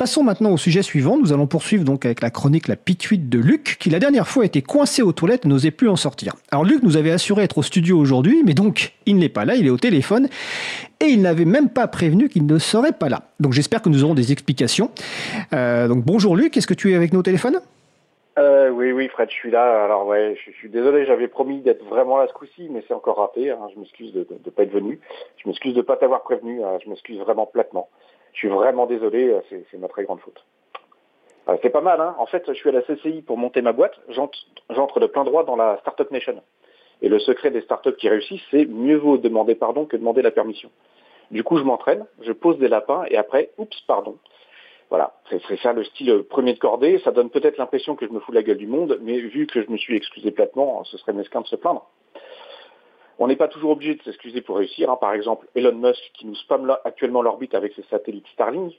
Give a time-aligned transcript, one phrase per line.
[0.00, 1.18] Passons maintenant au sujet suivant.
[1.18, 4.46] Nous allons poursuivre donc avec la chronique La Pituite de Luc, qui la dernière fois
[4.46, 6.36] était coincé aux toilettes et n'osait plus en sortir.
[6.50, 9.56] Alors Luc nous avait assuré être au studio aujourd'hui, mais donc il n'est pas là,
[9.56, 10.30] il est au téléphone,
[11.00, 13.28] et il n'avait même pas prévenu qu'il ne serait pas là.
[13.40, 14.90] Donc j'espère que nous aurons des explications.
[15.52, 17.60] Euh, donc bonjour Luc, est-ce que tu es avec nous au téléphone?
[18.38, 19.84] Euh, oui, oui, Fred, je suis là.
[19.84, 23.16] Alors ouais, je, suis désolé, j'avais promis d'être vraiment là ce coup-ci, mais c'est encore
[23.16, 23.50] raté.
[23.50, 23.68] Hein.
[23.74, 25.00] Je m'excuse de ne pas être venu.
[25.36, 26.62] Je m'excuse de ne pas t'avoir prévenu.
[26.62, 26.78] Hein.
[26.82, 27.88] Je m'excuse vraiment platement.
[28.32, 30.44] Je suis vraiment désolé, euh, c'est ma très grande faute.
[31.48, 32.14] Euh, c'est pas mal, hein.
[32.18, 33.98] En fait, je suis à la CCI pour monter ma boîte.
[34.08, 36.40] J'entre de plein droit dans la Startup Nation.
[37.02, 40.30] Et le secret des startups qui réussissent, c'est mieux vaut demander pardon que demander la
[40.30, 40.70] permission.
[41.30, 44.18] Du coup, je m'entraîne, je pose des lapins et après, oups, pardon.
[44.90, 46.98] Voilà, c'est ça le style premier de cordée.
[47.04, 49.46] Ça donne peut-être l'impression que je me fous de la gueule du monde, mais vu
[49.46, 51.86] que je me suis excusé platement, ce serait mesquin de se plaindre.
[53.20, 54.90] On n'est pas toujours obligé de s'excuser pour réussir.
[54.90, 54.96] Hein.
[55.00, 58.74] Par exemple, Elon Musk, qui nous spamme actuellement l'orbite avec ses satellites Starlink,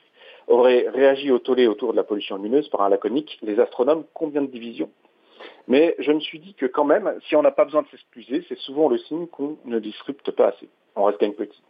[0.47, 4.41] aurait réagi au tollé autour de la pollution lumineuse par un laconique Les astronomes, combien
[4.41, 4.89] de divisions?
[5.67, 8.43] Mais je me suis dit que quand même, si on n'a pas besoin de s'excuser,
[8.49, 10.67] c'est souvent le signe qu'on ne disrupte pas assez.
[10.95, 11.61] On reste gagne petit.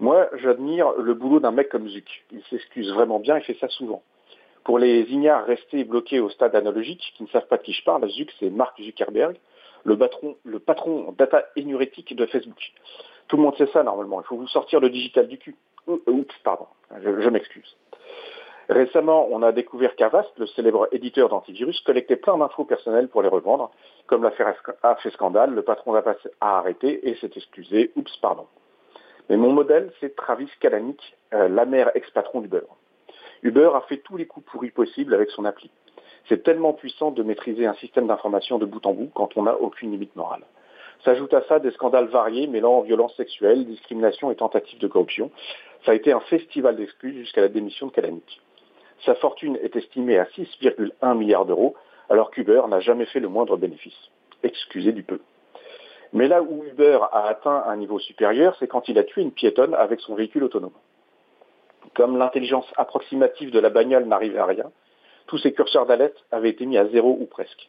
[0.00, 2.24] Moi, j'admire le boulot d'un mec comme Zuck.
[2.32, 4.02] Il s'excuse vraiment bien et fait ça souvent.
[4.64, 7.84] Pour les ignares restés bloqués au stade analogique, qui ne savent pas de qui je
[7.84, 9.36] parle, Zuck, c'est Mark Zuckerberg,
[9.84, 12.72] le patron, le patron data énurétique de Facebook.
[13.28, 14.22] Tout le monde sait ça normalement.
[14.22, 15.54] Il faut vous sortir le digital du cul.
[15.86, 16.66] Oups, pardon,
[17.02, 17.76] je, m'excuse.
[18.70, 23.28] Récemment, on a découvert qu'Avast, le célèbre éditeur d'antivirus, collectait plein d'infos personnelles pour les
[23.28, 23.70] revendre.
[24.06, 27.92] Comme l'affaire a fait scandale, le patron d'Avast a arrêté et s'est excusé.
[27.96, 28.46] Oups, pardon.
[29.30, 32.66] Mais mon modèle, c'est Travis Kalanick, euh, la mère ex-patron d'Uber.
[33.44, 35.70] Uber a fait tous les coups pourris possibles avec son appli.
[36.28, 39.56] C'est tellement puissant de maîtriser un système d'information de bout en bout quand on n'a
[39.56, 40.42] aucune limite morale.
[41.04, 45.30] S'ajoute à ça des scandales variés mêlant violences sexuelles, discrimination et tentatives de corruption.
[45.86, 48.40] Ça a été un festival d'excuses jusqu'à la démission de Kalanick.
[49.06, 51.76] Sa fortune est estimée à 6,1 milliards d'euros,
[52.08, 54.10] alors qu'Uber n'a jamais fait le moindre bénéfice.
[54.42, 55.20] Excusez du peu.
[56.12, 59.32] Mais là où Uber a atteint un niveau supérieur, c'est quand il a tué une
[59.32, 60.72] piétonne avec son véhicule autonome.
[61.94, 64.70] Comme l'intelligence approximative de la bagnole n'arrivait à rien,
[65.26, 67.68] tous ces curseurs d'alerte avaient été mis à zéro ou presque.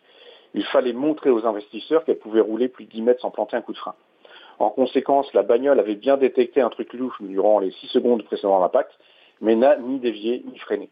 [0.54, 3.62] Il fallait montrer aux investisseurs qu'elle pouvait rouler plus de 10 mètres sans planter un
[3.62, 3.96] coup de frein.
[4.60, 8.60] En conséquence, la bagnole avait bien détecté un truc louche durant les 6 secondes précédant
[8.60, 8.92] l'impact,
[9.40, 10.90] mais n'a ni dévié ni freiné.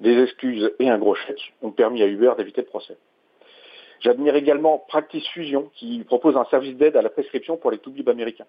[0.00, 2.96] Des excuses et un gros chèque ont permis à Uber d'éviter le procès.
[4.02, 8.08] J'admire également Practice Fusion qui propose un service d'aide à la prescription pour les toubibs
[8.08, 8.46] américains.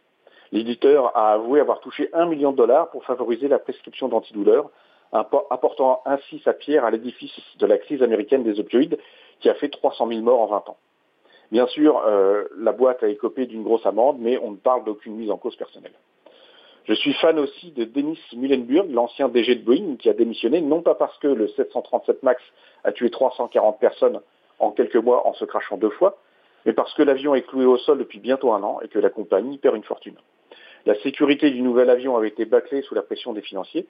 [0.51, 4.69] L'éditeur a avoué avoir touché un million de dollars pour favoriser la prescription d'antidouleurs
[5.11, 8.97] apportant ainsi sa pierre à l'édifice de la crise américaine des opioïdes
[9.41, 10.77] qui a fait 300 000 morts en 20 ans.
[11.51, 15.15] Bien sûr, euh, la boîte a écopé d'une grosse amende, mais on ne parle d'aucune
[15.15, 15.93] mise en cause personnelle.
[16.85, 20.81] Je suis fan aussi de Dennis Muhlenburg, l'ancien DG de Boeing, qui a démissionné, non
[20.81, 22.41] pas parce que le 737 MAX
[22.83, 24.19] a tué 340 personnes
[24.63, 26.17] en quelques mois en se crachant deux fois,
[26.65, 29.09] mais parce que l'avion est cloué au sol depuis bientôt un an et que la
[29.09, 30.15] compagnie perd une fortune.
[30.85, 33.87] La sécurité du nouvel avion avait été bâclée sous la pression des financiers.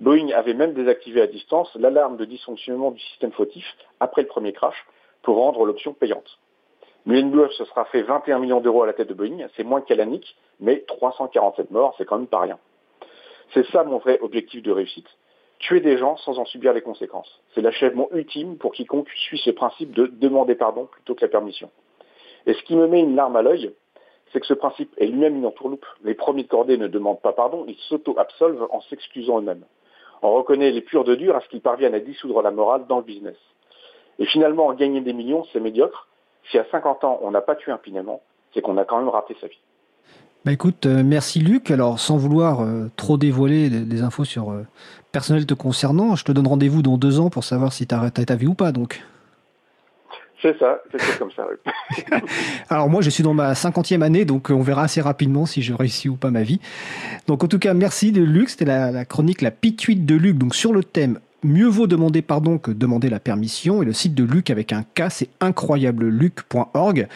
[0.00, 3.64] Boeing avait même désactivé à distance l'alarme de dysfonctionnement du système fautif
[4.00, 4.84] après le premier crash
[5.22, 6.38] pour rendre l'option payante.
[7.06, 10.36] Muhlenberg se sera fait 21 millions d'euros à la tête de Boeing, c'est moins qu'Alanic,
[10.58, 12.58] mais 347 morts, c'est quand même pas rien.
[13.52, 15.06] C'est ça mon vrai objectif de réussite,
[15.64, 17.40] tuer des gens sans en subir les conséquences.
[17.54, 21.70] C'est l'achèvement ultime pour quiconque suit ce principe de demander pardon plutôt que la permission.
[22.46, 23.72] Et ce qui me met une larme à l'œil,
[24.32, 25.86] c'est que ce principe est lui-même une entourloupe.
[26.02, 29.64] Les premiers de cordée ne demandent pas pardon, ils s'auto-absolvent en s'excusant eux-mêmes.
[30.20, 32.98] On reconnaît les purs de dur à ce qu'ils parviennent à dissoudre la morale dans
[32.98, 33.36] le business.
[34.18, 36.08] Et finalement, gagner des millions, c'est médiocre.
[36.50, 38.20] Si à 50 ans, on n'a pas tué impunément,
[38.52, 39.60] c'est qu'on a quand même raté sa vie.
[40.44, 41.70] Bah écoute, euh, merci Luc.
[41.70, 44.66] Alors, sans vouloir euh, trop dévoiler des, infos sur euh,
[45.10, 48.10] personnel te concernant, je te donne rendez-vous dans deux ans pour savoir si tu as
[48.10, 48.70] ta vie ou pas.
[48.70, 49.02] Donc.
[50.42, 51.46] C'est ça, c'est comme ça.
[52.68, 55.72] Alors moi, je suis dans ma cinquantième année, donc on verra assez rapidement si je
[55.72, 56.60] réussis ou pas ma vie.
[57.26, 58.50] Donc en tout cas, merci de Luc.
[58.50, 62.58] C'était la, chronique La Pituite de Luc, donc sur le thème Mieux vaut demander pardon
[62.58, 63.82] que demander la permission.
[63.82, 67.08] Et le site de Luc avec un K, c'est incroyableluc.org.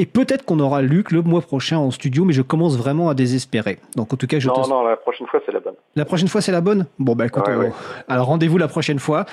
[0.00, 3.14] Et peut-être qu'on aura Luc le mois prochain en studio, mais je commence vraiment à
[3.14, 3.78] désespérer.
[3.96, 5.74] Donc en tout cas, je non, non, la prochaine fois c'est la bonne.
[5.96, 6.86] La prochaine fois c'est la bonne?
[7.00, 7.70] Bon bah écoute, euh,
[8.06, 9.26] alors rendez-vous la prochaine fois.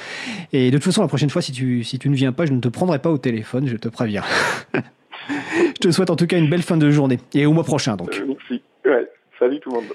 [0.53, 2.53] Et de toute façon, la prochaine fois, si tu si tu ne viens pas, je
[2.53, 4.23] ne te prendrai pas au téléphone, je te préviens.
[5.29, 7.95] je te souhaite en tout cas une belle fin de journée et au mois prochain
[7.95, 8.19] donc.
[8.19, 8.63] Euh, merci.
[8.85, 9.07] Ouais.
[9.37, 9.85] Salut tout le monde.